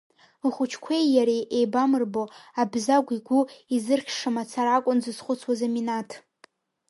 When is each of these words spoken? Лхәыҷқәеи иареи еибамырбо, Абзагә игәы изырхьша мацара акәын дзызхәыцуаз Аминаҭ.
Лхәыҷқәеи 0.47 1.05
иареи 1.15 1.43
еибамырбо, 1.57 2.23
Абзагә 2.61 3.11
игәы 3.17 3.39
изырхьша 3.75 4.29
мацара 4.35 4.71
акәын 4.77 4.97
дзызхәыцуаз 4.99 5.59
Аминаҭ. 5.67 6.09